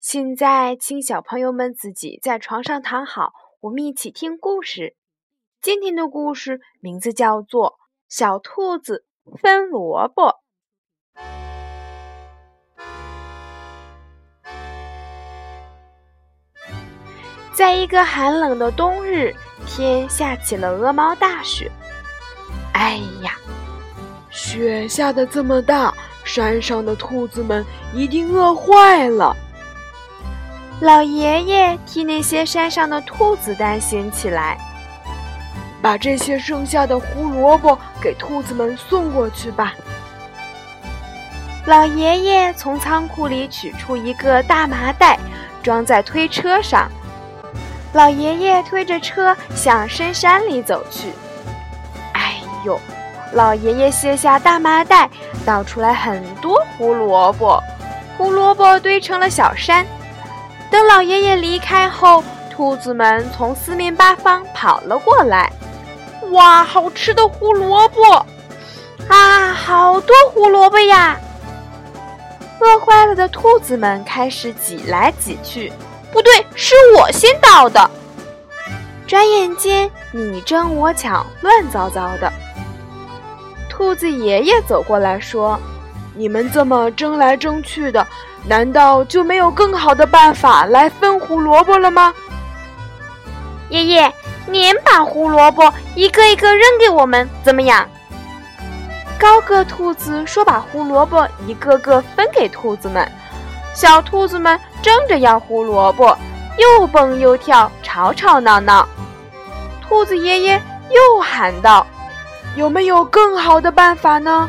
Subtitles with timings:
[0.00, 4.96] 现在，请小朋友们自己在床上躺好，我们一起听故事。
[5.60, 7.72] 今天的故事名字叫做
[8.08, 9.04] 《小兔子
[9.42, 10.36] 分萝卜》。
[17.52, 19.34] 在一个寒冷的冬日，
[19.66, 21.70] 天下起了鹅毛大雪。
[22.72, 23.36] 哎呀，
[24.30, 25.92] 雪下的这么大，
[26.24, 27.62] 山上的兔子们
[27.94, 29.36] 一定饿坏了。
[30.80, 34.56] 老爷爷替那些山上的兔子担心起来，
[35.82, 39.74] 把这些剩下的胡萝卜给兔子们送过去吧。
[41.66, 45.18] 老爷爷从仓库里取出一个大麻袋，
[45.62, 46.90] 装在推车上。
[47.92, 51.12] 老爷爷推着车向深山里走去。
[52.14, 52.80] 哎呦，
[53.34, 55.10] 老爷爷卸下大麻袋，
[55.44, 57.62] 倒出来很多胡萝卜，
[58.16, 59.84] 胡萝卜堆成了小山。
[60.70, 65.50] 等老爷爷离开后，兔子们从四面八方跑了过来。
[66.30, 68.24] 哇，好吃的胡萝卜！
[69.08, 71.18] 啊，好多胡萝卜呀！
[72.60, 75.72] 饿坏了的兔子们开始挤来挤去。
[76.12, 77.90] 不对，是我先到的。
[79.06, 82.32] 转眼间，你争我抢，乱糟糟的。
[83.68, 85.58] 兔子爷爷走过来说
[86.14, 88.06] ：“你们这么争来争去的，
[88.46, 92.12] 难道就没有更好的办法来分胡萝卜了吗？”
[93.70, 94.12] 爷爷，
[94.46, 97.88] 您把胡萝卜一个一个扔给我们，怎么样？
[99.18, 103.06] 高个兔子说：“把胡萝卜一个个分给兔子们。”
[103.72, 106.16] 小兔子们争着要胡萝卜，
[106.58, 108.88] 又蹦又跳，吵吵闹闹。
[109.80, 111.86] 兔子爷爷又喊道
[112.56, 114.48] ：“有没有更好的办法呢？”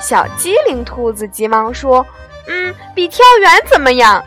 [0.00, 2.04] 小机灵兔子急忙说
[2.48, 4.24] ：“嗯，比跳远怎么样？”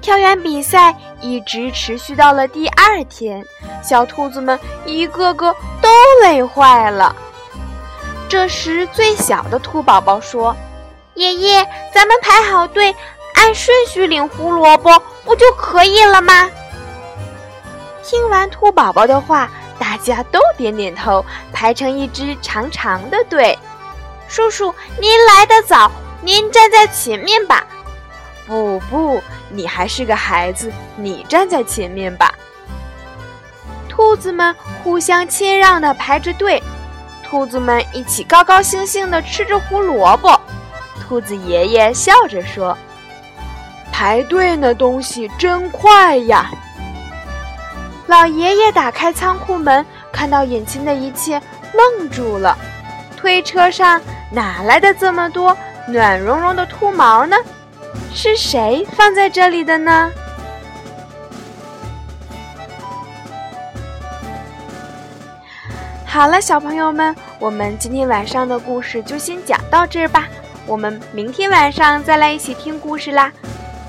[0.00, 3.44] 跳远比赛一直持续到了第二天，
[3.82, 5.88] 小兔子们一个个都
[6.22, 7.14] 累坏了。
[8.28, 10.54] 这时，最小的兔宝宝说。
[11.14, 12.94] 爷爷，咱们排好队，
[13.34, 16.50] 按顺序领胡萝卜，不就可以了吗？
[18.02, 19.48] 听完兔宝宝的话，
[19.78, 23.56] 大家都点点头，排成一支长长的队。
[24.34, 25.88] 叔叔，您来得早，
[26.20, 27.64] 您站在前面吧。
[28.48, 32.34] 不不，你还是个孩子，你站在前面吧。
[33.88, 34.52] 兔子们
[34.82, 36.60] 互相谦让地排着队，
[37.22, 40.40] 兔子们一起高高兴兴地吃着胡萝卜。
[41.00, 42.76] 兔子爷爷笑着说
[43.94, 46.50] ：“排队那东西真快呀！”
[48.08, 51.40] 老爷爷打开仓库门，看到眼前的一切，
[51.72, 52.58] 愣住了。
[53.16, 53.98] 推车上
[54.34, 55.56] 哪来的这么多
[55.86, 57.36] 暖融融的兔毛呢？
[58.12, 60.10] 是谁放在这里的呢？
[66.04, 70.26] 好了，小朋友们，我们今天晚上的故事就先讲到这儿吧。
[70.66, 73.30] 我们明天晚上再来一起听故事啦！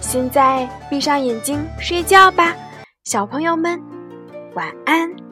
[0.01, 2.53] 现在闭上眼睛睡觉吧，
[3.03, 3.81] 小朋友们，
[4.53, 5.24] 晚安。